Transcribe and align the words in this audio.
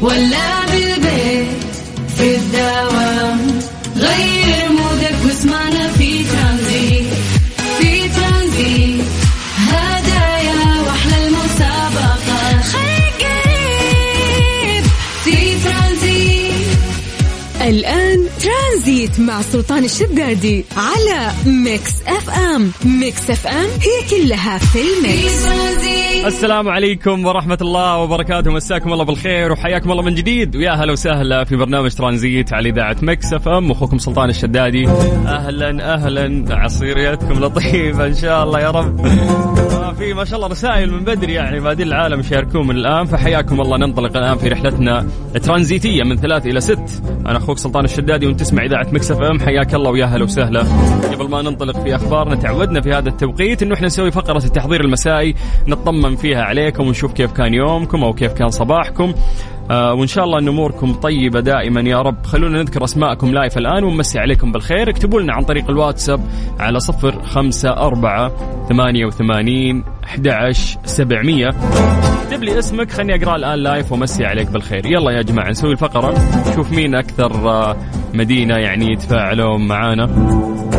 ولا 0.00 0.66
بالبيت 0.66 0.83
سلطان 19.44 19.84
الشدادي 19.84 20.64
على 20.76 21.30
Mix 21.46 22.02
FM. 22.06 22.70
Mix 22.84 23.30
FM 23.30 23.68
هي 23.80 24.08
كلها 24.10 24.58
في 24.58 24.78
ال 24.78 24.92
mix. 24.92 25.46
السلام 26.26 26.68
عليكم 26.68 27.26
ورحمة 27.26 27.58
الله 27.60 27.98
وبركاته. 27.98 28.50
مساكم 28.50 28.92
الله 28.92 29.04
بالخير 29.04 29.52
وحياكم 29.52 29.92
الله 29.92 30.02
من 30.02 30.14
جديد. 30.14 30.56
ويا 30.56 30.70
هلا 30.70 30.92
وسهلا 30.92 31.44
في 31.44 31.56
برنامج 31.56 31.94
ترانزيت 31.94 32.52
على 32.52 32.68
إذاعة 32.68 32.96
Mix 33.02 33.32
FM. 33.32 33.70
أخوكم 33.70 33.98
سلطان 33.98 34.30
الشدادي. 34.30 34.88
أهلا 35.26 35.94
أهلا. 35.94 36.44
عصيريتكم 36.56 37.44
لطيفة 37.44 38.06
إن 38.06 38.14
شاء 38.14 38.44
الله 38.44 38.60
يا 38.60 38.70
رب. 38.70 39.06
آه، 39.06 39.92
في 39.92 40.14
ما 40.14 40.24
شاء 40.24 40.36
الله 40.36 40.48
رسائل 40.48 40.92
من 40.92 41.04
بدري 41.04 41.32
يعني 41.32 41.60
بادين 41.60 41.86
العالم 41.86 42.20
يشاركون 42.20 42.66
من 42.66 42.76
الآن. 42.76 43.06
فحياكم 43.06 43.60
الله. 43.60 43.76
ننطلق 43.76 44.16
الآن 44.16 44.38
في 44.38 44.48
رحلتنا 44.48 45.06
ترانزيتية 45.42 46.02
من 46.02 46.16
ثلاث 46.16 46.46
إلى 46.46 46.60
ست. 46.60 47.02
أنا 47.26 47.36
أخوك 47.36 47.58
سلطان 47.58 47.84
الشدادي 47.84 48.26
وأنت 48.26 48.40
تسمع 48.40 48.64
إذاعة 48.64 48.86
Mix 48.92 49.10
FM. 49.10 49.33
حياك 49.40 49.74
الله 49.74 49.90
ويا 49.90 50.04
هلا 50.04 50.24
وسهلا. 50.24 50.64
قبل 51.12 51.30
ما 51.30 51.42
ننطلق 51.42 51.82
في 51.82 51.94
أخبارنا 51.94 52.34
تعودنا 52.34 52.80
في 52.80 52.92
هذا 52.92 53.08
التوقيت 53.08 53.62
إنه 53.62 53.74
إحنا 53.74 53.86
نسوي 53.86 54.10
فقرة 54.10 54.44
التحضير 54.44 54.80
المسائي 54.80 55.34
نطمن 55.68 56.16
فيها 56.16 56.42
عليكم 56.42 56.86
ونشوف 56.86 57.12
كيف 57.12 57.32
كان 57.32 57.54
يومكم 57.54 58.04
أو 58.04 58.12
كيف 58.12 58.32
كان 58.32 58.48
صباحكم. 58.48 59.14
آه 59.70 59.94
وإن 59.94 60.06
شاء 60.06 60.24
الله 60.24 60.38
إن 60.38 60.48
أموركم 60.48 60.92
طيبة 60.92 61.40
دائما 61.40 61.80
يا 61.80 62.02
رب. 62.02 62.26
خلونا 62.26 62.62
نذكر 62.62 62.84
أسماءكم 62.84 63.32
live 63.34 63.58
الآن 63.58 63.84
ونمسي 63.84 64.18
عليكم 64.18 64.52
بالخير. 64.52 64.90
اكتبوا 64.90 65.20
لنا 65.20 65.32
عن 65.34 65.42
طريق 65.42 65.70
الواتساب 65.70 66.20
على 66.60 66.80
صفر 66.80 67.22
خمسة 67.22 67.70
أربعة 67.70 68.32
ثمانية 68.68 69.06
وثمانين 69.06 69.84
أحد 70.04 70.28
عشر 70.28 70.78
سبعمية. 70.84 71.48
اكتب 71.48 72.42
لي 72.42 72.58
اسمك 72.58 72.90
خليني 72.90 73.14
أقرأ 73.14 73.36
الآن 73.36 73.58
live 73.58 73.92
وامسي 73.92 74.24
عليك 74.24 74.48
بالخير. 74.48 74.86
يلا 74.86 75.10
يا 75.10 75.22
جماعة 75.22 75.50
نسوي 75.50 75.72
الفقرة. 75.72 76.14
نشوف 76.50 76.72
مين 76.72 76.94
أكثر 76.94 77.50
آه، 77.50 77.76
مدينة 78.14 78.56
يعني 78.56 78.92
يتفاعلون 78.92 79.68
معانا. 79.68 80.04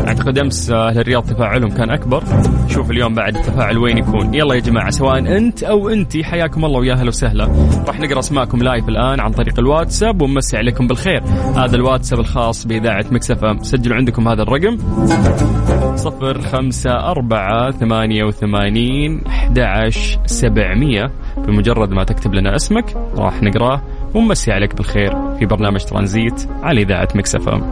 أعتقد 0.08 0.38
أمس 0.38 0.72
أهل 0.72 1.00
الرياض 1.00 1.24
تفاعلهم 1.24 1.70
كان 1.70 1.90
أكبر. 1.90 2.24
شوف 2.68 2.92
اليوم 2.92 3.16
بعد 3.16 3.36
التفاعل 3.36 3.78
وين 3.78 3.98
يكون. 3.98 4.34
يلا 4.34 4.56
يا 4.56 4.60
جماعة 4.60 4.90
سواء 4.90 5.38
أنت 5.38 5.64
أو 5.64 5.90
انت 5.90 6.18
حياكم 6.18 6.66
الله 6.66 6.80
ويا 6.80 6.94
أهلا 6.94 7.08
وسهلا. 7.08 7.46
راح 7.88 8.00
نقرأ 8.00 8.20
أسماءكم 8.20 8.64
live 8.64 8.90
الآن 8.90 9.20
عن 9.20 9.32
طريق 9.32 9.60
الواتساب 9.60 10.22
ونمسي 10.22 10.58
عليكم 10.58 10.88
بالخير. 10.88 11.24
هذا 11.56 11.76
الواتساب 11.76 12.20
الخاص 12.20 12.68
بإذاعة 12.68 13.06
Mix 13.12 13.44
FM. 13.44 13.64
سجلوا 13.64 13.98
عندكم 13.98 14.28
هذا 14.28 14.42
الرقم. 14.42 14.78
صفر 15.96 16.42
خمسة 16.42 16.92
أربعة 16.92 17.72
ثمانية 17.72 18.24
وثمانين 18.24 19.22
أحد 19.28 19.60
سبعمية. 20.26 21.12
بمجرد 21.38 21.90
ما 21.90 22.04
تكتب 22.04 22.34
لنا 22.34 22.56
اسمك 22.56 22.98
راح 23.18 23.44
نقرأه 23.44 23.82
ونمسي 24.14 24.52
عليك 24.52 24.76
بالخير 24.76 25.16
في 25.40 25.46
برنامج 25.46 25.84
ترانزيت 25.84 26.50
على 26.64 26.82
إذاعة 26.82 27.08
Mix 27.16 27.50
FM. 27.50 27.72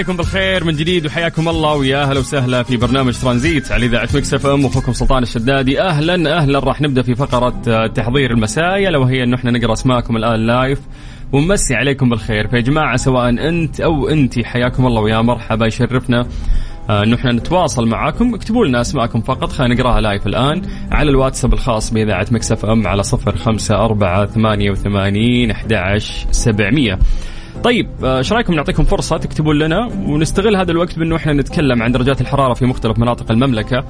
عليكم 0.00 0.16
بالخير 0.16 0.64
من 0.64 0.72
جديد 0.72 1.06
وحياكم 1.06 1.48
الله 1.48 1.74
ويا 1.74 2.02
أهلا 2.02 2.20
وسهلا 2.20 2.62
في 2.62 2.76
برنامج 2.76 3.20
ترانزيت 3.20 3.72
على 3.72 3.86
إذاعة 3.86 4.08
Mix 4.14 4.34
FM 4.34 4.64
واخوكم 4.64 4.92
سلطان 4.92 5.22
الشدادي. 5.22 5.80
أهلا 5.80 6.38
أهلا 6.38 6.58
راح 6.58 6.80
نبدأ 6.80 7.02
في 7.02 7.14
فقرة 7.14 7.62
آه، 7.68 7.86
تحضير 7.86 8.30
المسائي 8.30 8.90
اللي 8.90 9.02
هي 9.02 9.22
إنه 9.22 9.36
إحنا 9.36 9.50
نقرأ 9.50 9.72
أسماءكم 9.72 10.16
الآن 10.16 10.46
live. 10.46 10.80
ونمسي 11.32 11.74
عليكم 11.74 12.08
بالخير. 12.08 12.48
فيا 12.48 12.60
جماعة 12.60 12.96
سواء 12.96 13.28
أنت 13.28 13.80
أو 13.80 14.08
انت 14.08 14.46
حياكم 14.46 14.86
الله 14.86 15.00
ويا 15.00 15.20
مرحبا. 15.20 15.66
يشرفنا 15.66 16.26
آه، 16.90 17.02
إنه 17.02 17.16
إحنا 17.16 17.32
نتواصل 17.32 17.88
معاكم. 17.88 18.34
اكتبوا 18.34 18.66
لنا 18.66 18.80
أسماءكم 18.80 19.20
فقط 19.20 19.52
خلينا 19.52 19.74
نقراها 19.74 20.00
live 20.00 20.26
الآن 20.26 20.62
على 20.90 21.10
الواتساب 21.10 21.52
الخاص 21.52 21.92
بإذاعة 21.92 22.26
Mix 22.30 22.52
FM 22.52 22.86
على 22.86 23.02
صفر 23.02 23.36
خمسة 23.36 23.74
أربعة 23.74 24.26
ثمانية 24.26 24.70
وثمانين 24.70 25.50
أحد 25.50 25.72
عشر 25.72 26.26
سبعمية. 26.30 26.98
طيب 27.64 27.88
آه، 28.04 28.18
إيش 28.18 28.32
رأيكم 28.32 28.54
نعطيكم 28.54 28.84
فرصة 28.84 29.16
تكتبون 29.16 29.58
لنا 29.58 29.86
ونستغل 30.06 30.56
هذا 30.56 30.70
الوقت 30.70 30.98
بأنه 30.98 31.16
إحنا 31.16 31.32
نتكلم 31.32 31.82
عن 31.82 31.92
درجات 31.92 32.20
الحرارة 32.20 32.54
في 32.54 32.66
مختلف 32.66 32.98
مناطق 32.98 33.30
المملكة. 33.30 33.84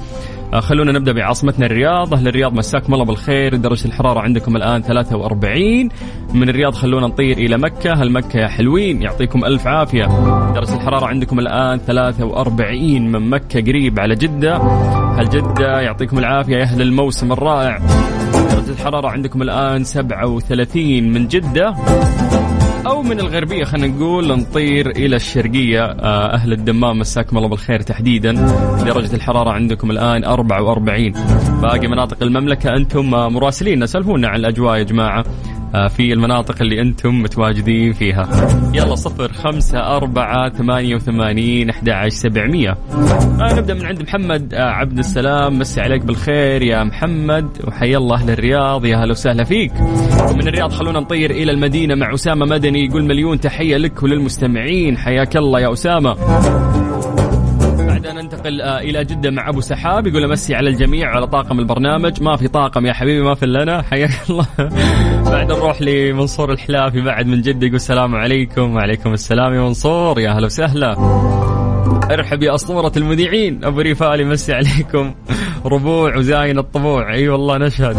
آه، 0.54 0.60
خلونا 0.60 0.92
نبدأ 0.92 1.12
بعاصمتنا 1.12 1.66
الرياض. 1.66 2.14
أهل 2.14 2.28
الرياض 2.28 2.52
مساكم 2.52 2.94
الله 2.94 3.04
بالخير. 3.04 3.56
درجة 3.56 3.86
الحرارة 3.86 4.20
عندكم 4.20 4.56
الآن 4.56 4.82
43 4.82 5.88
من 6.34 6.48
الرياض 6.48 6.74
خلونا 6.74 7.06
نطير 7.06 7.38
إلى 7.38 7.58
مكة. 7.58 7.92
هل 7.92 8.12
مكة 8.12 8.38
يا 8.38 8.48
حلوين 8.48 9.02
يعطيكم 9.02 9.44
ألف 9.44 9.66
عافية. 9.66 10.06
درجة 10.54 10.74
الحرارة 10.74 11.06
عندكم 11.06 11.38
الآن 11.38 11.78
43 11.78 13.12
من 13.12 13.30
مكة 13.30 13.60
قريب 13.60 14.00
على 14.00 14.14
جدة. 14.14 14.56
هل 15.18 15.28
جدة 15.28 15.80
يعطيكم 15.80 16.18
العافية 16.18 16.56
يا 16.56 16.62
أهل 16.62 16.82
الموسم 16.82 17.32
الرائع. 17.32 17.78
درجة 18.32 18.70
الحرارة 18.70 19.08
عندكم 19.08 19.42
الآن 19.42 19.84
37 19.84 21.12
من 21.12 21.28
جدة. 21.28 21.74
أو 22.86 23.02
من 23.02 23.20
الغربية 23.20 23.64
خلينا 23.64 23.86
نقول 23.86 24.28
نطير 24.28 24.90
إلى 24.90 25.16
الشرقية. 25.16 25.84
آه، 25.84 26.34
أهل 26.34 26.52
الدمام 26.52 26.98
مساكم 26.98 27.36
الله 27.36 27.48
بالخير 27.48 27.80
تحديدا. 27.80 28.32
درجة 28.84 29.14
الحرارة 29.14 29.50
عندكم 29.50 29.90
الآن 29.90 30.24
44 30.24 31.12
باقي 31.62 31.88
مناطق 31.88 32.22
المملكة 32.22 32.76
أنتم 32.76 33.10
مراسلين 33.10 33.86
سالفونا 33.86 34.28
عن 34.28 34.40
الأجواء 34.40 34.78
يا 34.78 34.82
جماعة. 34.82 35.24
في 35.88 36.12
المناطق 36.12 36.62
اللي 36.62 36.80
أنتم 36.80 37.22
متواجدين 37.22 37.92
فيها. 37.92 38.28
يلا 38.74 38.94
صفر 38.94 39.32
خمسة 39.32 39.96
أربعة 39.96 40.48
ثمانية 40.50 40.94
وثمانين 40.94 41.70
أحد 41.70 41.88
عشر 41.88 42.08
سبعمية. 42.08 42.70
آه 42.70 43.54
نبدأ 43.54 43.74
من 43.74 43.86
عند 43.86 44.02
محمد 44.02 44.54
آه 44.54 44.70
عبد 44.70 44.98
السلام. 44.98 45.58
مسي 45.58 45.80
عليك 45.80 46.02
بالخير 46.02 46.62
يا 46.62 46.84
محمد 46.84 47.46
وحيا 47.66 47.98
الله 47.98 48.16
أهل 48.16 48.30
الرياض 48.30 48.84
يا 48.84 48.96
هلا 48.96 49.10
وسهلا 49.10 49.44
فيك. 49.44 49.72
ومن 50.30 50.48
الرياض 50.48 50.72
خلونا 50.72 51.00
نطير 51.00 51.30
إلى 51.30 51.52
المدينة 51.52 51.94
مع 51.94 52.14
أسامة 52.14 52.46
مدني. 52.46 52.86
يقول 52.86 53.04
مليون 53.04 53.40
تحية 53.40 53.76
لك 53.76 54.02
وللمستمعين. 54.02 54.98
حياك 54.98 55.36
الله 55.36 55.60
يا 55.60 55.72
أسامة. 55.72 56.16
ننتقل 58.40 58.60
آه، 58.60 58.80
إلى 58.80 59.04
جدة 59.04 59.30
مع 59.30 59.48
أبو 59.48 59.60
سحاب 59.60 60.06
يقول 60.06 60.24
امسي 60.24 60.54
على 60.54 60.70
الجميع 60.70 61.08
على 61.08 61.26
طاقم 61.26 61.58
البرنامج. 61.58 62.22
ما 62.22 62.36
في 62.36 62.48
طاقم 62.48 62.86
يا 62.86 62.92
حبيبي 62.92 63.22
ما 63.22 63.34
في 63.34 63.46
لنا 63.46 63.82
حياك 63.82 64.10
الله. 64.30 64.46
بعد 65.30 65.52
نروح 65.52 65.82
لمنصور 65.82 66.52
الحلافي 66.52 67.00
بعد 67.00 67.26
من 67.26 67.40
جدة 67.40 67.66
يقول 67.66 67.76
السلام 67.76 68.14
عليكم. 68.14 68.74
وعليكم 68.74 69.12
السلام 69.12 69.54
يا 69.54 69.60
منصور 69.60 70.20
يا 70.20 70.30
هلا 70.30 70.46
وسهلا. 70.46 70.96
ارحب 72.10 72.42
يا 72.42 72.54
أسطورة 72.54 72.92
المذيعين. 72.96 73.64
أبو 73.64 73.80
ريفال 73.80 74.20
يمسي 74.20 74.52
عليكم. 74.52 75.14
ربوع 75.64 76.16
وزاين 76.16 76.58
الطبوع. 76.58 77.14
أي 77.14 77.28
والله 77.28 77.58
نشهد. 77.58 77.96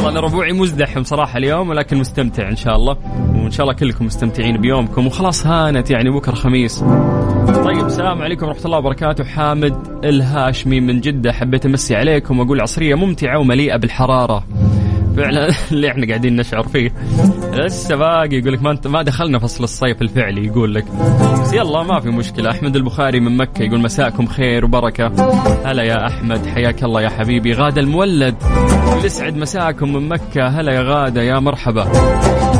والله 0.00 0.18
أنا 0.18 0.20
ربوعي 0.20 0.52
مزدحم 0.52 1.02
صراحة 1.02 1.38
اليوم 1.38 1.68
ولكن 1.68 1.96
مستمتع 1.96 2.48
إن 2.48 2.56
شاء 2.56 2.76
الله. 2.76 2.96
وإن 3.34 3.50
شاء 3.50 3.66
الله 3.66 3.78
كلكم 3.78 4.06
مستمتعين 4.06 4.56
بيومكم. 4.56 5.06
وخلاص 5.06 5.46
هانت 5.46 5.90
يعني 5.90 6.10
بكرة 6.10 6.34
خميس. 6.34 6.84
طيب 7.64 7.86
السلام 7.86 8.22
عليكم 8.22 8.46
ورحمة 8.46 8.64
الله 8.64 8.78
وبركاته. 8.78 9.24
حامد 9.24 9.74
الهاشمي 10.04 10.80
من 10.80 11.00
جدة. 11.00 11.32
حبيت 11.32 11.66
أمسي 11.66 11.96
عليكم 11.96 12.38
وأقول 12.38 12.60
عصرية 12.60 12.94
ممتعة 12.94 13.38
ومليئة 13.38 13.76
بالحرارة. 13.76 14.44
فعلا 15.16 15.48
اللي 15.72 15.90
إحنا 15.90 16.06
قاعدين 16.06 16.36
نشعر 16.36 16.62
فيه. 16.62 16.92
لسه 17.52 17.96
باقي 17.96 18.36
يقول 18.36 18.52
لك 18.52 18.62
ما 18.62 18.70
انت 18.70 18.86
ما 18.86 19.02
دخلنا 19.02 19.38
فصل 19.38 19.64
الصيف 19.64 20.02
الفعلي 20.02 20.46
يقول 20.46 20.74
لك. 20.74 20.84
بس 21.42 21.52
يلا 21.52 21.82
ما 21.82 22.00
في 22.00 22.08
مشكلة. 22.08 22.50
أحمد 22.50 22.76
البخاري 22.76 23.20
من 23.20 23.36
مكة 23.36 23.62
يقول 23.62 23.80
مساكم 23.80 24.26
خير 24.26 24.64
وبركة. 24.64 25.06
هلا 25.64 25.82
يا 25.82 26.06
أحمد 26.06 26.46
حياك 26.46 26.84
الله 26.84 27.02
يا 27.02 27.08
حبيبي. 27.08 27.52
غادة 27.52 27.80
المولد 27.80 28.34
يسعد 29.04 29.36
مساكم 29.36 29.92
من 29.92 30.08
مكة. 30.08 30.46
هلا 30.48 30.72
يا 30.72 30.82
غادة 30.82 31.22
يا 31.22 31.38
مرحبا. 31.38 31.84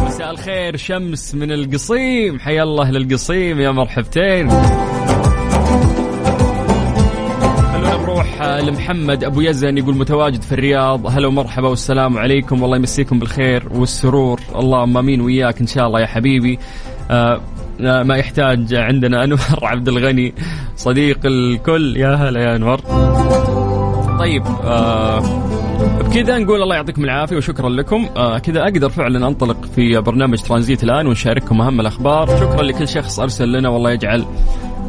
مساء 0.06 0.31
الخير 0.31 0.76
شمس 0.76 1.35
من 1.35 1.52
القصيم. 1.52 2.38
حيا 2.38 2.62
الله 2.62 2.91
للقصيم 2.91 3.61
يا 3.61 3.70
مرحبتين. 3.70 4.49
لمحمد 8.58 9.25
أبو 9.25 9.41
يزن 9.41 9.79
يقول 9.79 9.97
متواجد 9.97 10.43
في 10.43 10.52
الرياض. 10.52 11.06
هلا 11.06 11.26
ومرحبا 11.26 11.69
والسلام 11.69 12.19
عليكم. 12.19 12.62
والله 12.62 12.76
يمسيكم 12.76 13.19
بالخير 13.19 13.69
والسرور. 13.75 14.41
اللهم 14.56 14.97
آمين 14.97 15.20
وياك 15.20 15.61
إن 15.61 15.67
شاء 15.67 15.87
الله 15.87 16.00
يا 16.00 16.06
حبيبي. 16.06 16.58
آه 17.11 17.41
آه، 17.81 18.02
ما 18.02 18.17
يحتاج 18.17 18.75
عندنا 18.75 19.25
أنور 19.25 19.38
عبد 19.62 19.88
الغني 19.88 20.35
صديق 20.76 21.19
الكل. 21.25 21.97
يا 21.97 22.14
هلا 22.14 22.41
يا 22.41 22.56
أنور. 22.56 22.79
طيب 24.19 24.43
آه 24.64 25.23
بكذا 26.00 26.38
نقول 26.38 26.62
الله 26.62 26.75
يعطيكم 26.75 27.05
العافية 27.05 27.37
وشكرا 27.37 27.69
لكم. 27.69 28.08
آه 28.17 28.38
كذا 28.38 28.62
أقدر 28.62 28.88
فعلا 28.88 29.29
أنطلق 29.29 29.64
في 29.75 30.00
برنامج 30.00 30.38
ترانزيت 30.38 30.85
الآن 30.85 31.06
ونشارككم 31.06 31.61
أهم 31.61 31.81
الأخبار. 31.81 32.26
شكرا 32.26 32.62
لكل 32.62 32.88
شخص 32.88 33.20
أرسل 33.20 33.52
لنا 33.52 33.69
والله 33.69 33.91
يجعل 33.91 34.25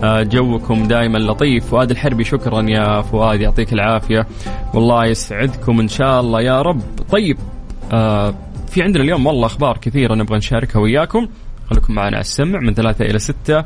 جوكم 0.03 0.83
دائما 0.83 1.17
لطيف. 1.17 1.65
فؤاد 1.65 1.91
الحربي 1.91 2.23
شكرا 2.23 2.61
يا 2.61 3.01
فؤاد 3.01 3.41
يعطيك 3.41 3.73
العافية. 3.73 4.27
والله 4.73 5.05
يسعدكم 5.05 5.79
إن 5.79 5.87
شاء 5.87 6.19
الله 6.21 6.41
يا 6.41 6.61
رب. 6.61 6.81
طيب 7.11 7.37
آه 7.91 8.33
في 8.71 8.81
عندنا 8.81 9.03
اليوم 9.03 9.25
والله 9.25 9.45
أخبار 9.45 9.77
كثيرة 9.77 10.15
نبغى 10.15 10.37
نشاركها 10.37 10.79
وياكم. 10.79 11.27
خليكم 11.69 11.93
معنا 11.93 12.15
على 12.15 12.21
السمع 12.21 12.59
من 12.59 12.73
ثلاثة 12.73 13.05
إلى 13.05 13.19
ستة 13.19 13.63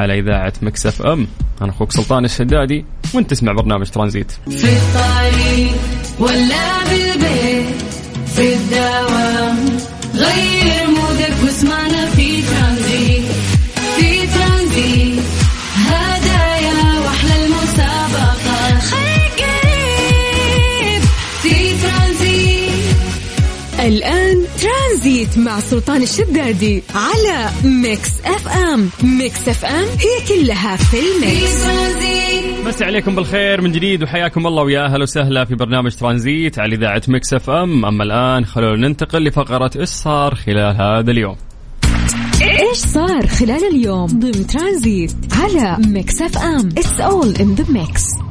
على 0.00 0.18
إذاعة 0.18 0.52
مكسف 0.62 1.02
أم. 1.06 1.26
أنا 1.62 1.70
أخوك 1.70 1.92
سلطان 1.92 2.24
الشدادي 2.24 2.84
وأنت 3.14 3.30
تسمع 3.30 3.52
برنامج 3.52 3.90
ترانزيت. 3.90 4.30
في 4.32 4.68
الطريق 4.76 5.72
ولا 6.18 6.84
بالبيت 6.90 7.82
في 8.26 8.54
الدوام 8.54 9.56
غير 10.14 10.86
مودك 10.86 11.44
واسمعنا 11.44 11.97
الآن 23.88 24.44
ترانزيت 24.60 25.38
مع 25.38 25.60
سلطان 25.60 26.02
الشدادي 26.02 26.82
على 26.94 27.50
Mix 27.64 28.20
FM. 28.24 28.90
Mix 29.02 29.48
FM 29.48 29.84
هي 29.84 30.28
كلها 30.28 30.76
في 30.76 30.96
ال 30.96 31.10
mix. 31.10 31.66
مسي 32.66 32.84
عليكم 32.84 33.14
بالخير 33.14 33.60
من 33.60 33.72
جديد 33.72 34.02
وحياكم 34.02 34.46
الله 34.46 34.62
ويا 34.62 34.84
أهلا 34.84 35.02
وسهلا 35.02 35.44
في 35.44 35.54
برنامج 35.54 35.94
ترانزيت 35.94 36.58
على 36.58 36.74
إذاعة 36.74 37.02
Mix 37.08 37.34
FM. 37.34 37.84
أما 37.84 38.04
الآن 38.04 38.44
خلونا 38.44 38.88
ننتقل 38.88 39.24
لفقرة 39.24 39.70
إيش 39.76 39.88
صار 39.88 40.34
خلال 40.34 40.76
هذا 40.76 41.10
اليوم؟ 41.10 41.36
إيش 42.42 42.78
صار 42.78 43.26
خلال 43.26 43.64
اليوم 43.72 44.06
ضمن 44.06 44.46
ترانزيت 44.46 45.12
على 45.32 45.76
Mix 45.86 46.22
FM؟ 46.22 46.68
It's 46.78 47.00
all 47.00 47.34
in 47.36 47.54
the 47.54 47.64
mix 47.72 48.27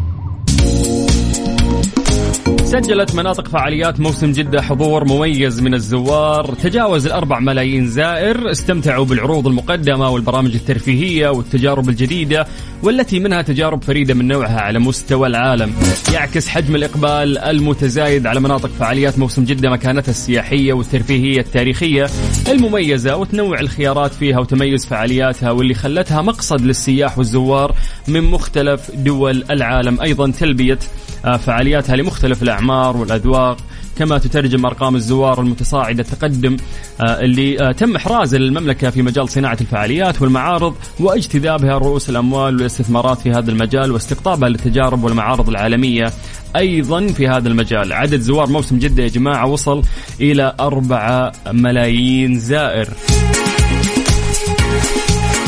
سجلت 2.68 3.16
مناطق 3.16 3.48
فعاليات 3.48 4.00
موسم 4.00 4.32
جدة 4.32 4.62
حضور 4.62 5.06
مميز 5.06 5.62
من 5.62 5.74
الزوار. 5.74 6.54
تجاوز 6.54 7.06
الأربع 7.06 7.40
ملايين 7.40 7.88
زائر. 7.88 8.52
استمتعوا 8.52 9.06
بالعروض 9.06 9.48
المقدمة 9.48 10.10
والبرامج 10.10 10.56
الترفيهية 10.56 11.30
والتجارب 11.30 11.90
الجديدة 11.90 12.48
والتي 12.84 13.20
منها 13.20 13.42
تجارب 13.42 13.84
فريدة 13.84 14.14
من 14.14 14.28
نوعها 14.28 14.62
على 14.62 14.80
مستوى 14.80 15.28
العالم. 15.28 15.74
يعكس 16.14 16.48
حجم 16.48 16.76
الإقبال 16.76 17.38
المتزايد 17.38 18.28
على 18.28 18.40
مناطق 18.40 18.70
فعاليات 18.70 19.20
موسم 19.20 19.44
جدة 19.44 19.70
مكانتها 19.70 20.12
السياحية 20.12 20.74
والترفيهية 20.74 21.40
التاريخية 21.40 22.08
المميزة 22.50 23.16
وتنوع 23.16 23.60
الخيارات 23.60 24.14
فيها 24.14 24.40
وتميز 24.40 24.86
فعالياتها 24.86 25.52
واللي 25.52 25.74
خلتها 25.74 26.22
مقصد 26.22 26.62
للسياح 26.62 27.18
والزوار 27.18 27.76
من 28.08 28.24
مختلف 28.24 28.92
دول 28.96 29.44
العالم. 29.52 30.02
أيضا 30.02 30.32
تلبية 30.32 30.80
فعالياتها 31.24 31.96
لمختلف 31.96 32.44
الأعمار 32.44 32.98
والأذواق 32.98 33.58
كما 33.98 34.18
تترجم 34.18 34.66
أرقام 34.66 34.96
الزوار 34.96 35.42
المتصاعدة 35.42 36.04
التقدم 36.04 36.58
آه، 37.02 37.04
اللي 37.04 37.62
آه، 37.62 37.72
تم 37.72 37.96
إحراز 37.96 38.36
المملكة 38.36 38.90
في 38.90 39.02
مجال 39.02 39.30
صناعة 39.30 39.58
الفعاليات 39.62 40.22
والمعارض 40.22 40.76
واجتذابها 41.00 41.78
رؤوس 41.78 42.10
الأموال 42.10 42.56
والاستثمارات 42.56 43.22
في 43.22 43.32
هذا 43.32 43.52
المجال 43.52 43.92
واستقطابها 43.92 44.50
للتجارب 44.50 45.04
والمعارض 45.04 45.50
العالمية 45.50 46.06
أيضا 46.56 47.08
في 47.08 47.28
هذا 47.28 47.48
المجال. 47.50 47.94
عدد 47.94 48.20
زوار 48.20 48.50
موسم 48.50 48.80
جدة 48.80 49.04
يا 49.04 49.08
جماعة 49.08 49.48
وصل 49.48 49.84
إلى 50.22 50.56
أربعة 50.60 51.32
ملايين 51.52 52.40
زائر. 52.40 52.90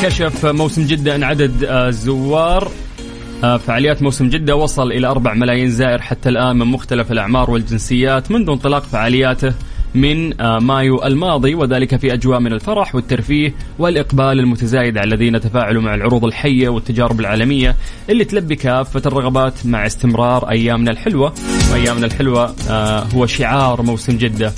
كشف 0.02 0.46
موسم 0.46 0.86
جدة 0.86 1.16
أن 1.16 1.24
عدد 1.24 1.64
آه، 1.64 1.88
الزوار 1.88 2.64
آه، 2.64 2.89
فعاليات 3.42 4.02
موسم 4.02 4.30
جدة 4.30 4.56
وصل 4.56 4.92
إلى 4.92 5.08
4 5.08 5.34
ملايين 5.34 5.70
زائر 5.70 6.02
حتى 6.02 6.30
الآن 6.30 6.56
من 6.56 6.66
مختلف 6.66 7.12
الأعمار 7.12 7.52
والجنسيات 7.52 8.32
منذ 8.32 8.50
انطلاق 8.50 8.84
فعالياته 8.84 9.54
من 9.96 10.42
آه، 10.42 10.60
مايو 10.60 11.04
الماضي 11.04 11.56
وذلك 11.56 11.96
في 11.96 12.14
أجواء 12.14 12.40
من 12.40 12.54
الفرح 12.54 12.96
والترفيه 12.96 13.54
والإقبال 13.80 14.40
المتزايد 14.40 14.98
على 14.98 15.14
الذين 15.14 15.42
تفاعلوا 15.42 15.82
مع 15.82 15.96
العروض 15.96 16.26
الحية 16.26 16.70
والتجارب 16.70 17.20
العالمية 17.20 17.76
اللي 18.10 18.26
تلبي 18.26 18.56
كافة 18.56 19.02
الرغبات 19.06 19.66
مع 19.66 19.86
استمرار 19.86 20.50
أيامنا 20.50 20.92
الحلوة. 20.92 21.34
وأيامنا 21.72 22.06
الحلوة 22.06 22.56
آه، 22.70 23.00
هو 23.16 23.26
شعار 23.26 23.82
موسم 23.82 24.18
جدة. 24.18 24.54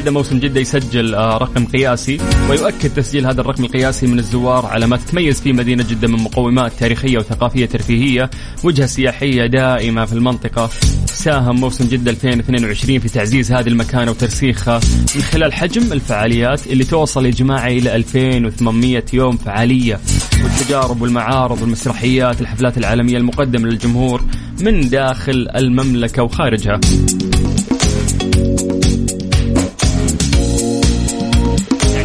كذا 0.00 0.10
موسم 0.10 0.38
جدة 0.38 0.60
يسجل 0.60 1.14
آه، 1.14 1.36
رقم 1.36 1.66
قياسي 1.66 2.18
ويؤكد 2.50 2.94
تسجيل 2.94 3.26
هذا 3.26 3.40
الرقم 3.40 3.64
القياسي 3.64 4.06
من 4.06 4.18
الزوار 4.18 4.66
على 4.66 4.86
ما 4.86 4.96
تتميز 4.96 5.40
فيه 5.40 5.52
مدينة 5.52 5.82
جدة 5.90 6.08
من 6.08 6.22
مقومات 6.22 6.72
تاريخية 6.72 7.18
وثقافية 7.18 7.66
ترفيهية 7.66 8.30
وجهة 8.64 8.86
سياحية 8.86 9.46
دائمة 9.46 10.04
في 10.04 10.12
المنطقة. 10.12 10.70
ساهم 11.06 11.60
موسم 11.60 11.88
جدة 11.88 12.10
2022 12.10 12.98
في 12.98 13.08
تعزيز 13.08 13.52
هذه 13.52 13.68
المكانة 13.68 14.10
وترسيخها 14.10 14.80
من 15.16 15.22
خلال 15.22 15.52
حجم 15.52 15.92
الفعاليات 15.92 16.66
اللي 16.66 16.84
توصل 16.84 17.26
يا 17.26 17.30
جماعة 17.30 17.68
إلى 17.68 17.96
2800 17.96 19.04
يوم 19.12 19.36
فعالية. 19.36 20.00
والتجارب 20.44 21.02
والمعارض 21.02 21.62
والمسرحيات 21.62 22.40
الحفلات 22.40 22.78
العالمية 22.78 23.16
المقدمة 23.16 23.68
للجمهور 23.68 24.24
من 24.60 24.88
داخل 24.88 25.48
المملكة 25.56 26.22
وخارجها. 26.22 26.80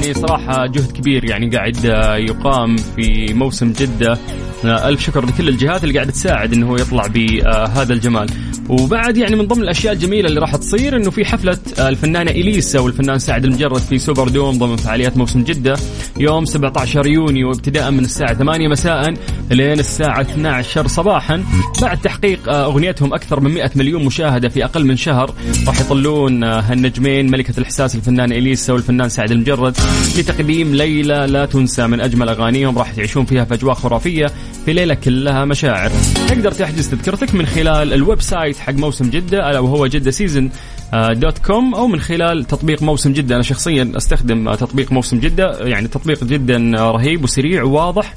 يعني 0.06 0.28
صراحة 0.28 0.66
جهد 0.66 0.92
كبير 0.92 1.25
يعني 1.25 1.50
قاعد 1.50 1.86
آه، 1.86 2.16
يقام 2.16 2.78
في 2.78 3.34
موسم 3.34 3.72
جدة. 3.72 4.18
آه، 4.66 4.88
ألف 4.88 5.02
شكر 5.02 5.25
لكل 5.25 5.50
الجهات 5.50 5.84
اللي 5.84 5.96
قاعدة 5.96 6.12
تساعد 6.12 6.54
أنه 6.54 6.75
يطلع 6.75 7.07
بهذا 7.07 7.94
الجمال. 7.94 8.30
وبعد 8.70 9.18
يعني 9.18 9.36
من 9.36 9.48
ضمن 9.48 9.62
الأشياء 9.64 9.94
الجميلة 9.94 10.30
اللي 10.30 10.40
راح 10.40 10.56
تصير 10.56 10.98
أنه 10.98 11.12
في 11.12 11.26
حفلة 11.26 11.58
آه، 11.80 11.90
الفنانة 11.90 12.32
إليسا 12.32 12.80
والفنان 12.80 13.20
سعد 13.20 13.46
المجرد 13.46 13.78
في 13.78 14.00
سوبر 14.00 14.28
دوم 14.28 14.58
ضمن 14.58 14.76
فعاليات 14.76 15.18
موسم 15.18 15.44
جدة 15.44 15.76
يوم 16.20 16.46
17 16.46 17.08
يونيو 17.08 17.52
ابتداء 17.52 17.92
من 17.92 18.00
الساعة 18.00 18.34
8 18.34 18.68
مساء 18.68 19.14
لين 19.52 19.80
الساعة 19.80 20.22
12 20.22 20.88
صباحا. 20.88 21.44
بعد 21.81 22.02
تحقيق 22.02 22.50
آه، 22.50 22.66
أغنيتهم 22.66 23.14
أكثر 23.14 23.40
من 23.40 23.52
100 23.52 23.72
مليون 23.76 24.06
مشاهدة 24.06 24.50
في 24.50 24.66
أقل 24.66 24.86
من 24.86 24.98
شهر 24.98 25.34
راح 25.68 25.81
يطلون 25.81 26.44
آه، 26.44 26.60
هالنجمين 26.60 27.31
ملكة 27.31 27.54
الإحساس 27.57 27.95
الفنانة 27.95 28.36
إليسا 28.36 28.74
والفنان 28.74 29.10
سعد 29.10 29.31
لمجرد 29.31 29.78
لتقديم 30.18 30.76
ليلة 30.76 31.26
لا 31.26 31.45
تنسى 31.45 31.88
من 31.88 32.02
أجمل 32.02 32.30
أغانيهم 32.30 32.78
راح 32.78 32.92
تعيشون 32.92 33.26
فيها 33.26 33.45
في 33.45 33.54
أجواء 33.54 33.74
خرافية 33.76 34.26
في 34.66 34.74
ليلة 34.74 34.94
كلها 34.94 35.45
مشاعر. 35.45 35.92
تقدر 36.28 36.52
تحجز 36.52 36.90
تذكرتك 36.90 37.36
من 37.36 37.46
خلال 37.46 37.94
ال 37.94 38.21
website 38.21 38.57
حق 38.58 38.74
موسم 38.74 39.10
جدة 39.10 39.50
ألا 39.50 39.60
وهو 39.60 39.88
Jeddah 39.88 40.12
Season 40.12 40.50
dot 40.94 41.38
com 41.38 41.76
أو 41.76 41.88
من 41.88 42.00
خلال 42.00 42.46
تطبيق 42.46 42.84
موسم 42.84 43.14
جدة. 43.14 43.36
أنا 43.36 43.44
شخصيا 43.44 43.92
أستخدم 43.98 44.48
آه، 44.48 44.56
تطبيق 44.56 44.92
موسم 44.92 45.20
جدة 45.20 45.60
يعني 45.60 45.88
تطبيق 45.88 46.24
جدا 46.24 46.58
رهيب 46.76 47.24
وسريع 47.24 47.64
وواضح 47.64 48.14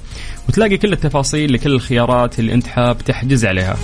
وتلاقي 0.48 0.76
كل 0.76 0.92
التفاصيل 0.92 1.52
لكل 1.52 1.72
الخيارات 1.72 2.38
اللي 2.38 2.54
أنت 2.54 2.66
حاب 2.66 2.98
تحجز 2.98 3.44
عليها. 3.46 3.76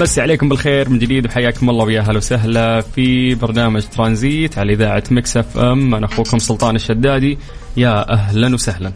مسي 0.00 0.20
عليكم 0.20 0.48
بالخير 0.48 0.88
من 0.88 0.98
جديد 0.98 1.26
وحياكم 1.26 1.70
الله 1.70 1.84
ويا 1.84 2.00
أهلا 2.00 2.16
وسهلا 2.16 2.80
في 2.80 3.34
برنامج 3.34 3.82
ترانزيت 3.82 4.58
على 4.58 4.72
إذاعة 4.72 5.02
Mix 5.10 5.36
FM. 5.36 5.94
أنا 5.94 6.06
أخوكم 6.06 6.38
سلطان 6.38 6.76
الشدادي 6.76 7.38
يا 7.76 8.12
أهلا 8.12 8.54
وسهلا. 8.54 8.92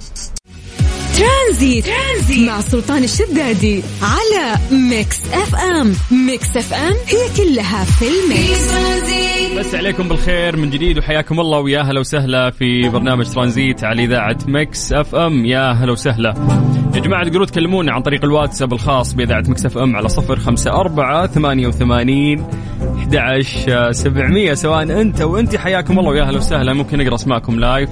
ترانزيت, 1.17 1.87
ترانزيت 1.87 2.49
مع 2.49 2.61
سلطان 2.61 3.05
الشدادي 3.05 3.83
على 4.03 4.59
Mix 4.91 5.21
FM. 5.33 5.93
Mix 6.27 6.57
FM 6.57 6.95
هي 7.07 7.29
كلها 7.37 7.85
في 7.85 8.05
ال 8.09 8.21
mix. 8.21 8.71
مسي 9.59 9.77
عليكم 9.77 10.09
بالخير 10.09 10.57
من 10.57 10.71
جديد 10.71 10.99
وحياكم 10.99 11.41
الله 11.41 11.59
ويا 11.59 11.81
أهلا 11.81 12.01
وسهلا 12.01 12.51
في 12.51 12.89
برنامج 12.89 13.27
ترانزيت 13.31 13.85
على 13.85 14.05
إذاعة 14.05 14.39
Mix 14.47 14.93
FM. 14.93 15.45
يا 15.47 15.71
أهلا 15.71 15.93
وسهلا. 15.93 16.35
يا 16.95 17.01
جماعة 17.01 17.25
تقدروا 17.25 17.47
تكلمونا 17.47 17.93
عن 17.93 18.03
طريق 18.03 18.25
الواتساب 18.25 18.73
الخاص 18.73 19.13
بإذاعة 19.15 19.45
Mix 19.49 19.67
FM 19.67 19.97
على 19.97 20.09
صفر 20.09 20.39
خمسة 20.39 20.71
أربعة 20.71 21.27
ثمانية 21.27 21.67
وثمانين 21.67 22.45
11 22.99 23.93
700 23.93 24.55
سواء 24.55 24.83
أنت 24.83 25.21
وانت 25.23 25.57
حياكم 25.57 25.99
الله 25.99 26.11
ويا 26.11 26.23
أهلا 26.23 26.39
وسهلا. 26.39 26.73
ممكن 26.73 26.99
نقرأ 26.99 27.15
أسماءكم 27.15 27.61
live 27.61 27.91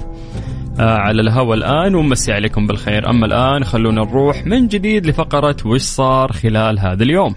على 0.79 1.21
الهواء 1.21 1.57
الآن 1.57 1.95
ونمسي 1.95 2.33
عليكم 2.33 2.67
بالخير. 2.67 3.09
أما 3.09 3.25
الآن 3.25 3.63
خلونا 3.63 4.01
نروح 4.01 4.45
من 4.45 4.67
جديد 4.67 5.05
لفقرة 5.05 5.55
وش 5.65 5.81
صار 5.81 6.31
خلال 6.31 6.79
هذا 6.79 7.03
اليوم؟ 7.03 7.35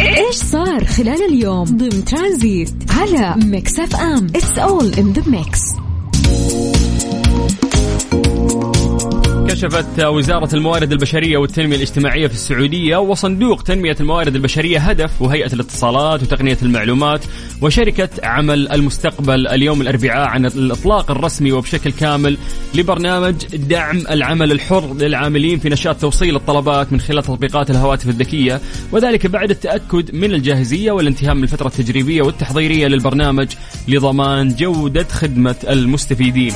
إيش 0.00 0.34
صار 0.34 0.84
خلال 0.84 1.24
اليوم 1.28 1.64
ضمن 1.64 2.04
ترانزيت 2.04 2.74
على 2.90 3.34
Mix 3.44 3.78
FM؟ 3.78 4.26
It's 4.26 4.58
all 4.58 4.94
in 4.94 5.12
the 5.12 5.30
mix 5.30 5.83
كشفت 9.64 10.00
وزارة 10.00 10.54
الموارد 10.54 10.92
البشرية 10.92 11.36
والتنمية 11.36 11.76
الاجتماعية 11.76 12.26
في 12.26 12.34
السعودية 12.34 12.96
وصندوق 12.96 13.62
تنمية 13.62 13.96
الموارد 14.00 14.34
البشرية 14.34 14.78
هدف 14.78 15.22
وهيئة 15.22 15.52
الاتصالات 15.52 16.22
وتقنية 16.22 16.58
المعلومات 16.62 17.24
وشركة 17.62 18.08
عمل 18.22 18.68
المستقبل 18.68 19.48
اليوم 19.48 19.80
الأربعاء 19.80 20.28
عن 20.28 20.46
الإطلاق 20.46 21.10
الرسمي 21.10 21.52
وبشكل 21.52 21.92
كامل 21.92 22.38
لبرنامج 22.74 23.34
دعم 23.56 23.98
العمل 24.10 24.52
الحر 24.52 24.94
للعاملين 24.94 25.58
في 25.58 25.68
نشاط 25.68 26.00
توصيل 26.00 26.36
الطلبات 26.36 26.92
من 26.92 27.00
خلال 27.00 27.22
تطبيقات 27.22 27.70
الهواتف 27.70 28.08
الذكية 28.08 28.60
وذلك 28.92 29.26
بعد 29.26 29.50
التأكد 29.50 30.14
من 30.14 30.34
الجاهزية 30.34 30.92
والانتهاء 30.92 31.34
من 31.34 31.42
الفترة 31.42 31.66
التجريبية 31.66 32.22
والتحضيرية 32.22 32.86
للبرنامج 32.86 33.48
لضمان 33.88 34.48
جودة 34.48 35.04
خدمة 35.04 35.56
المستفيدين. 35.68 36.52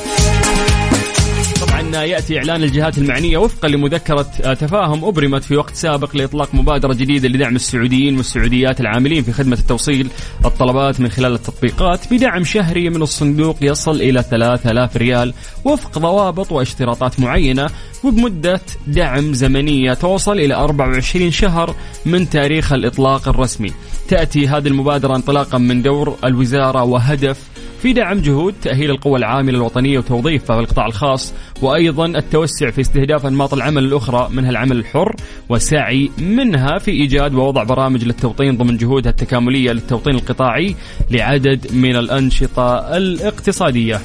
طبعا 1.93 2.05
يأتي 2.05 2.39
إعلان 2.39 2.63
الجهات 2.63 2.99
المعنية 2.99 3.39
وفقا 3.39 3.69
لمذكرة 3.69 4.23
تفاهم 4.55 5.05
أبرمت 5.05 5.45
في 5.45 5.57
وقت 5.57 5.75
سابق 5.75 6.17
لإطلاق 6.17 6.55
مبادرة 6.55 6.93
جديدة 6.93 7.29
لدعم 7.29 7.57
السعوديين 7.57 8.17
والسعوديات 8.17 8.81
العاملين 8.81 9.23
في 9.23 9.33
خدمة 9.33 9.57
التوصيل 9.57 10.09
الطلبات 10.45 11.01
من 11.01 11.09
خلال 11.09 11.33
التطبيقات 11.33 12.13
بدعم 12.13 12.45
شهري 12.45 12.91
من 12.91 13.03
الصندوق 13.03 13.57
يصل 13.63 14.01
إلى 14.01 14.23
3000 14.23 14.97
ريال 14.97 15.35
وفق 15.65 15.99
ضوابط 15.99 16.53
واشتراطات 16.53 17.21
معينة 17.21 17.67
وبمدة 18.05 18.61
دعم 18.87 19.35
زمنية 19.35 19.95
توصل 19.95 20.39
إلى 20.39 20.55
24 20.55 21.31
شهر 21.31 21.75
من 22.07 22.31
تاريخ 22.31 22.73
الإطلاق 22.73 23.29
الرسمي. 23.29 23.73
تأتي 24.09 24.49
هذه 24.49 24.69
المبادرة 24.69 25.17
انطلاقا 25.17 25.59
من 25.59 25.83
دور 25.83 26.17
الوزارة 26.25 26.83
وهدف 26.83 27.58
في 27.83 27.93
دعم 27.93 28.21
جهود 28.21 28.55
تأهيل 28.63 28.91
القوى 28.91 29.19
العاملة 29.19 29.57
الوطنية 29.57 29.99
وتوظيفها 29.99 30.57
في 30.57 30.63
القطاع 30.63 30.87
الخاص 30.87 31.35
وأيضا 31.63 32.07
التوسع 32.07 32.71
في 32.71 32.81
استهداف 32.81 33.27
أنماط 33.27 33.55
العمل 33.55 33.85
الأخرى 33.85 34.29
منها 34.33 34.51
العمل 34.51 34.77
الحر 34.77 35.17
والسعي 35.49 36.11
منها 36.19 36.79
في 36.79 36.91
إيجاد 36.91 37.35
ووضع 37.35 37.63
برامج 37.63 38.05
للتوطين 38.05 38.57
ضمن 38.57 38.77
جهودها 38.77 39.11
التكاملية 39.11 39.73
للتوطين 39.73 40.15
القطاعي 40.15 40.75
لعدد 41.11 41.67
من 41.73 41.97
الأنشطة 41.97 42.97
الاقتصادية. 42.97 44.01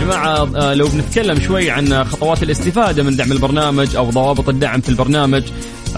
جماعة 0.00 0.56
آه، 0.56 0.74
لو 0.74 0.88
بنتكلم 0.88 1.40
شوي 1.40 1.70
عن 1.70 2.04
خطوات 2.04 2.42
الاستفادة 2.42 3.02
من 3.02 3.16
دعم 3.16 3.32
البرنامج 3.32 3.96
أو 3.96 4.10
ضوابط 4.10 4.48
الدعم 4.48 4.80
في 4.80 4.88
البرنامج 4.88 5.42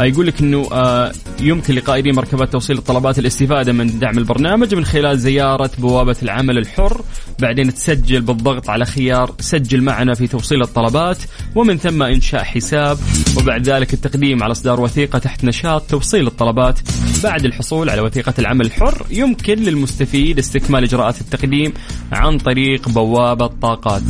يقول 0.00 0.26
لك 0.26 0.40
إنه 0.40 0.68
آه، 0.72 1.12
يمكن 1.40 1.74
لقائدين 1.74 2.14
مركبات 2.14 2.52
توصيل 2.52 2.78
الطلبات 2.78 3.18
الاستفادة 3.18 3.72
من 3.72 3.98
دعم 3.98 4.18
البرنامج 4.18 4.74
من 4.74 4.84
خلال 4.84 5.18
زيارة 5.18 5.70
بوابة 5.78 6.16
العمل 6.22 6.58
الحر، 6.58 7.02
بعدين 7.38 7.74
تسجل 7.74 8.20
بالضغط 8.20 8.70
على 8.70 8.84
خيار 8.84 9.34
سجل 9.40 9.82
معنا 9.82 10.14
في 10.14 10.26
توصيل 10.26 10.62
الطلبات 10.62 11.18
ومن 11.54 11.78
ثم 11.78 12.02
إنشاء 12.02 12.44
حساب 12.44 12.98
وبعد 13.36 13.68
ذلك 13.68 13.94
التقديم 13.94 14.42
على 14.42 14.52
إصدار 14.52 14.80
وثيقة 14.80 15.18
تحت 15.18 15.44
نشاط 15.44 15.82
توصيل 15.82 16.26
الطلبات. 16.26 16.78
بعد 17.24 17.44
الحصول 17.44 17.90
على 17.90 18.00
وثيقة 18.00 18.34
العمل 18.38 18.66
الحر 18.66 19.06
يمكن 19.10 19.54
للمستفيد 19.54 20.38
استكمال 20.38 20.84
إجراءات 20.84 21.20
التقديم 21.20 21.72
عن 22.12 22.38
طريق 22.38 22.88
بوابة 22.88 23.46
طاقات. 23.46 24.02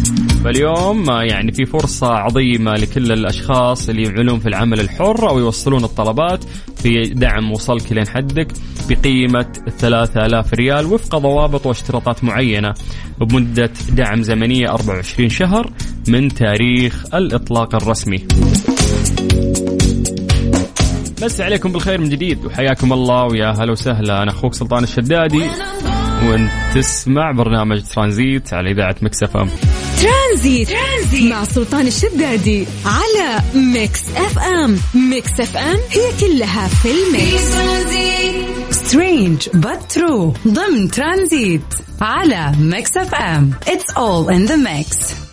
فاليوم 0.45 1.11
آه، 1.11 1.23
يعني 1.23 1.52
في 1.52 1.66
فرصة 1.66 2.07
عظيمة 2.07 2.75
لكل 2.75 3.12
الأشخاص 3.12 3.88
اللي 3.88 4.02
يعملون 4.02 4.38
في 4.38 4.49
العمل 4.49 4.80
الحر 4.80 5.28
أو 5.30 5.38
يوصلون 5.38 5.85
الطلبات 5.85 6.45
في 6.76 7.02
دعم 7.02 7.52
وصلك 7.52 7.92
لين 7.92 8.09
حدك 8.09 8.49
بقيمة 8.88 9.47
3000 9.78 10.54
ريال 10.54 10.87
وفق 10.87 11.16
ضوابط 11.18 11.66
واشتراطات 11.66 12.25
معينة 12.25 12.75
بمدة 13.21 13.71
دعم 13.90 14.23
زمنية 14.23 14.68
24 14.68 15.28
شهر 15.28 15.71
من 16.09 16.28
تاريخ 16.28 17.14
الإطلاق 17.14 17.75
الرسمي. 17.75 18.26
نمسي 21.22 21.40
عليكم 21.40 21.73
بالخير 21.73 22.00
من 22.00 22.09
جديد 22.09 22.45
وحياكم 22.47 22.92
الله 22.92 23.25
ويا 23.25 23.50
هلا 23.50 23.73
وسهلا. 23.73 24.23
أنا 24.23 24.30
أخوك 24.30 24.54
سلطان 24.54 24.83
الشدادي 24.83 25.42
وأنت 26.23 26.50
تسمع 26.75 27.33
برنامج 27.33 27.83
ترانزيت 27.83 28.54
على 28.54 28.71
إذاعة 28.71 28.97
Mix 29.02 29.37
FM. 29.37 29.48
ترانزيت. 30.00 30.68
مع 31.22 31.44
سلطان 31.44 31.86
الشدادي 31.86 32.66
على 32.84 33.42
Mix 33.54 34.00
FM. 34.16 34.78
Mix 34.94 35.40
FM 35.40 35.78
هي 35.90 36.12
كلها 36.20 36.68
في 36.68 36.90
ال 36.90 37.01
mix. 37.01 37.42
Strange 38.70 39.48
true 39.94 40.48
ضمن 40.48 40.90
ترانزيت 40.90 41.62
على 42.00 42.52
Mix 42.60 42.96
FM. 42.96 43.50
It's 43.66 43.94
all 43.96 44.28
in 44.30 44.50
the 44.50 44.56
mix. 44.56 45.27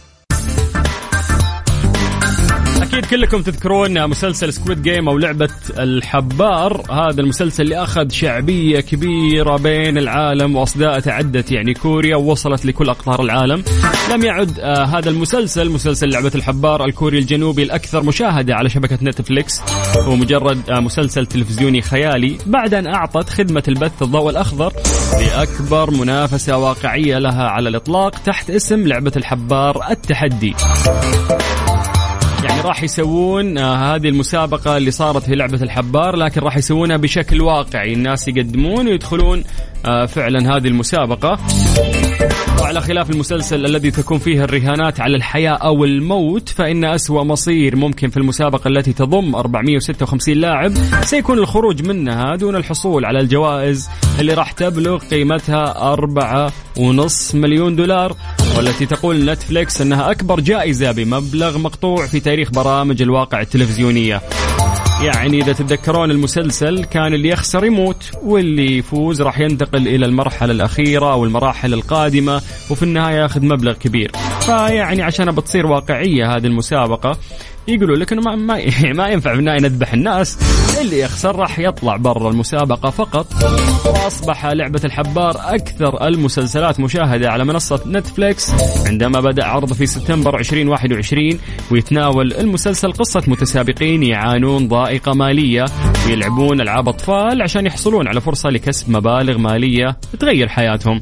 أكيد 2.96 3.10
كلكم 3.10 3.42
تذكرون 3.42 4.08
مسلسل 4.08 4.54
Squid 4.54 4.82
Game 4.82 5.10
أو 5.10 5.18
لعبة 5.18 5.50
الحبار. 5.80 6.84
هذا 6.92 7.22
المسلسل 7.22 7.64
اللي 7.64 7.84
أخذ 7.84 8.10
شعبية 8.10 8.80
كبيرة 8.80 9.58
بين 9.58 9.98
العالم 9.98 10.56
وأصداء 10.56 11.00
تعدت 11.00 11.52
يعني 11.52 11.74
كوريا 11.74 12.16
ووصلت 12.16 12.66
لكل 12.66 12.90
أقطار 12.90 13.22
العالم. 13.22 13.64
لم 14.12 14.26
يعد 14.26 14.60
آه 14.60 14.86
هذا 14.86 15.10
المسلسل 15.10 15.70
مسلسل 15.70 16.10
لعبة 16.10 16.32
الحبار 16.36 16.86
الكوري 16.86 17.20
الجنوبي 17.20 17.64
الأكثر 17.64 18.04
مشاهدة 18.04 18.56
على 18.56 18.70
شبكة 18.70 18.98
نتفليكس. 19.02 19.62
هو 19.98 20.16
مجرد 20.16 20.70
آه 20.70 20.80
مسلسل 20.80 21.26
تلفزيوني 21.26 21.82
خيالي. 21.82 22.38
بعد 22.46 22.74
أن 22.74 22.88
أعطت 22.88 23.30
خدمة 23.30 23.64
البث 23.68 24.02
الضوء 24.02 24.30
الأخضر 24.30 24.74
لأكبر 25.20 25.92
منافسة 25.92 26.58
واقعية 26.58 27.18
لها 27.18 27.44
على 27.44 27.70
الإطلاق 27.70 28.16
تحت 28.26 28.50
اسم 28.50 28.88
لعبة 28.88 29.12
الحبار 29.16 29.92
التحدي. 29.92 30.56
يعني 32.46 32.62
راح 32.62 32.84
يسوون 32.84 33.58
آه 33.58 33.96
هذه 33.96 34.08
المسابقة 34.08 34.78
اللي 34.78 34.92
صارت 34.92 35.24
في 35.24 35.36
لعبة 35.36 35.62
الحبار 35.64 36.16
لكن 36.16 36.42
راح 36.42 36.58
يسوونها 36.58 36.98
بشكل 36.98 37.42
واقعي. 37.42 37.94
الناس 37.94 38.28
يقدمون 38.28 38.88
ويدخلون 38.88 39.44
آه 39.86 40.06
فعلا 40.06 40.56
هذه 40.58 40.68
المسابقة. 40.68 41.40
وعلى 42.66 42.82
خلاف 42.82 43.10
المسلسل 43.10 43.66
الذي 43.66 43.92
تكون 43.92 44.18
فيه 44.18 44.44
الرهانات 44.44 45.00
على 45.00 45.16
الحياة 45.16 45.52
أو 45.52 45.86
الموت 45.86 46.50
فإن 46.50 46.86
أسوأ 46.86 47.24
مصير 47.24 47.76
ممكن 47.76 48.10
في 48.10 48.18
المسابقة 48.18 48.68
التي 48.68 48.94
تضم 48.94 49.36
456 49.36 50.36
لاعب 50.36 50.74
سيكون 51.02 51.38
الخروج 51.38 51.88
منها 51.88 52.36
دون 52.36 52.56
الحصول 52.56 53.06
على 53.06 53.20
الجوائز 53.20 53.90
اللي 54.20 54.34
راح 54.34 54.52
تبلغ 54.52 54.98
قيمتها 54.98 55.94
أربعة 55.94 56.52
ونص 56.78 57.36
مليون 57.36 57.76
دولار 57.76 58.16
والتي 58.58 58.86
تقول 58.86 59.26
نتفليكس 59.26 59.82
أنها 59.82 60.12
أكبر 60.12 60.40
جائزة 60.40 60.92
بمبلغ 60.92 61.58
مقطوع 61.58 62.08
في 62.08 62.20
تاريخ 62.20 62.52
برامج 62.52 63.02
الواقع 63.02 63.42
التلفزيونية. 63.42 64.22
يعني 65.02 65.42
إذا 65.42 65.54
تتذكرون 65.54 66.12
المسلسل 66.12 66.84
كان 66.84 67.14
اللي 67.14 67.30
يخسر 67.30 67.66
يموت 67.66 68.12
واللي 68.24 68.78
يفوز 68.78 69.22
راح 69.22 69.40
ينتقل 69.40 69.88
إلى 69.88 70.06
المرحلة 70.06 70.52
الأخيرة 70.52 71.12
أو 71.12 71.26
المراحل 71.26 71.74
القادمة 71.74 72.36
وفي 72.70 72.84
النهاية 72.84 73.16
ياخذ 73.16 73.46
مبلغ 73.46 73.74
كبير. 73.74 74.12
فيعني 74.42 75.02
عشان 75.04 75.32
بتصير 75.32 75.66
واقعية 75.66 76.36
هذه 76.36 76.46
المسابقة 76.46 77.18
يقولوا 77.68 77.96
لك 77.96 78.14
إنه 78.14 78.22
ما 78.22 78.36
ما, 78.36 78.62
ما 79.00 79.08
ينفع 79.08 79.34
النهاية 79.34 79.60
نذبح 79.60 79.94
الناس. 79.94 80.38
اللي 80.82 81.00
يخسر 81.00 81.36
راح 81.36 81.60
يطلع 81.60 81.96
برا 81.96 82.30
المسابقة 82.30 82.90
فقط. 82.90 83.28
وأصبح 83.86 84.46
لعبة 84.46 84.82
الحبار 84.86 85.36
أكثر 85.38 86.08
المسلسلات 86.08 86.80
مشاهدة 86.80 87.32
على 87.32 87.46
منصة 87.46 87.84
نتفليكس 87.88 88.52
عندما 88.88 89.20
بدأ 89.20 89.46
عرضه 89.46 89.76
في 89.76 89.86
سبتمبر 89.86 90.40
2021 90.40 91.40
ويتناول 91.72 92.34
المسلسل 92.34 92.92
قصة 92.92 93.24
متسابقين 93.28 94.04
يعانون 94.04 94.68
ضائقة 94.68 95.14
مالية 95.14 95.66
ويلعبون 96.08 96.62
ألعاب 96.62 96.90
أطفال 96.90 97.42
عشان 97.42 97.66
يحصلون 97.66 98.08
على 98.08 98.22
فرصة 98.22 98.50
لكسب 98.50 98.90
مبالغ 98.90 99.38
مالية 99.38 99.98
تغير 100.20 100.48
حياتهم. 100.48 101.00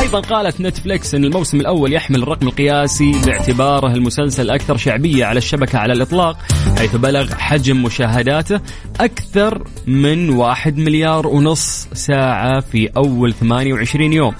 أيضا 0.00 0.20
قالت 0.20 0.60
نتفليكس 0.60 1.14
إن 1.14 1.24
الموسم 1.24 1.60
الأول 1.60 1.92
يحمل 1.92 2.22
الرقم 2.22 2.48
القياسي 2.48 3.12
باعتباره 3.26 3.94
المسلسل 3.94 4.42
الاكثر 4.42 4.76
شعبية 4.76 5.24
على 5.24 5.38
الشبكة 5.38 5.78
على 5.78 5.92
الإطلاق 5.92 6.36
حيث 6.78 6.96
بلغ 6.96 7.34
حجم 7.34 7.82
مشاهداته 7.82 8.60
أكثر 9.00 9.64
من 9.86 10.30
واحد 10.30 10.78
مليار 10.78 11.26
ونص 11.26 11.88
ساعة 11.92 12.60
في 12.60 12.90
أول 12.96 13.32
28 13.34 14.12
يوم 14.12 14.34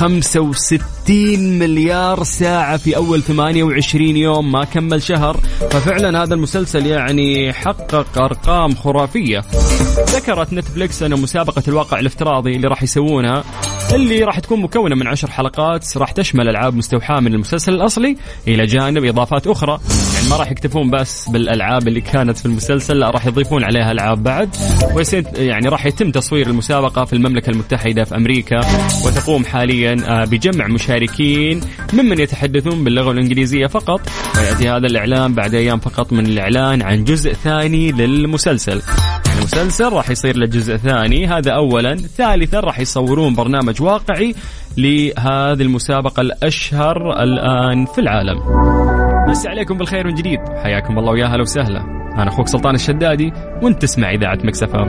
65 0.00 1.58
مليار 1.58 2.24
ساعة 2.24 2.76
في 2.76 2.96
أول 2.96 3.22
28 3.22 4.16
يوم. 4.16 4.52
ما 4.52 4.64
كمل 4.64 5.02
شهر. 5.02 5.36
ففعلا 5.70 6.22
هذا 6.22 6.34
المسلسل 6.34 6.86
يعني 6.86 7.52
حقق 7.52 8.18
أرقام 8.18 8.74
خرافية. 8.74 9.42
ذكرت 10.08 10.52
نتفليكس 10.52 11.02
أن 11.02 11.20
مسابقة 11.20 11.62
الواقع 11.68 11.98
الافتراضي 11.98 12.56
اللي 12.56 12.68
راح 12.68 12.82
يسوونها. 12.82 13.44
اللي 13.92 14.24
راح 14.24 14.38
تكون 14.38 14.60
مكونة 14.60 14.94
من 14.94 15.06
عشر 15.06 15.30
حلقات 15.30 15.96
راح 15.96 16.12
تشمل 16.12 16.48
ألعاب 16.48 16.74
مستوحاة 16.74 17.20
من 17.20 17.34
المسلسل 17.34 17.74
الأصلي 17.74 18.16
إلى 18.48 18.66
جانب 18.66 19.04
إضافات 19.04 19.46
أخرى. 19.46 19.80
يعني 20.14 20.28
ما 20.28 20.36
راح 20.36 20.50
يكتفون 20.50 20.90
بس 20.90 21.28
بالألعاب 21.28 21.88
اللي 21.88 22.00
كانت 22.00 22.38
في 22.38 22.46
المسلسل 22.46 22.98
لا 22.98 23.10
راح 23.10 23.26
يضيفون 23.26 23.64
عليها 23.64 23.92
ألعاب 23.92 24.22
بعد. 24.22 24.56
يعني 25.36 25.68
راح 25.68 25.86
يتم 25.86 26.10
تصوير 26.10 26.46
المسابقة 26.46 27.04
في 27.04 27.12
المملكة 27.12 27.50
المتحدة 27.50 28.04
في 28.04 28.16
أمريكا 28.16 28.60
وتقوم 29.06 29.44
حاليا 29.44 29.96
آه، 30.06 30.24
بجمع 30.24 30.66
مشاركين 30.66 31.60
ممن 31.92 32.20
يتحدثون 32.20 32.84
باللغة 32.84 33.10
الإنجليزية 33.10 33.66
فقط. 33.66 34.00
ويأتي 34.36 34.68
هذا 34.68 34.86
الإعلان 34.86 35.34
بعد 35.34 35.54
أيام 35.54 35.78
فقط 35.78 36.12
من 36.12 36.26
الإعلان 36.26 36.82
عن 36.82 37.04
جزء 37.04 37.32
ثاني 37.32 37.92
للمسلسل. 37.92 38.82
المسلسل 39.52 39.92
راح 39.92 40.10
يصير 40.10 40.36
له 40.36 40.46
جزء 40.46 40.76
ثاني. 40.76 41.26
هذا 41.26 41.52
اولا. 41.52 41.96
ثالثا 41.96 42.60
راح 42.60 42.80
يصورون 42.80 43.34
برنامج 43.34 43.82
واقعي 43.82 44.34
لهذه 44.76 45.62
المسابقة 45.62 46.20
الأشهر 46.20 47.22
الآن 47.22 47.86
في 47.86 48.00
العالم. 48.00 48.38
مسي 49.28 49.48
عليكم 49.48 49.78
بالخير 49.78 50.06
من 50.06 50.14
جديد. 50.14 50.38
حياكم 50.62 50.98
الله 50.98 51.12
ويا 51.12 51.26
هلا 51.26 51.42
وسهلا. 51.42 51.80
أنا 52.14 52.28
أخوك 52.28 52.48
سلطان 52.48 52.74
الشدادي 52.74 53.32
وأنت 53.62 53.82
تسمع 53.82 54.10
إذاعة 54.10 54.38
مكسفه 54.44 54.84